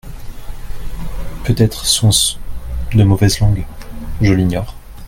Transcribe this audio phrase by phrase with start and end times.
[1.43, 2.37] Peut-être sont-ce
[2.95, 3.67] de mauvaises langues:
[4.21, 4.73] je l’ignore.